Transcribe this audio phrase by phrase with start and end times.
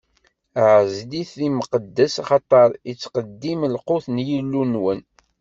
[0.71, 5.01] Ɛezl-it d imqeddes, axaṭer ittqeddim lqut n Yillu-nwen.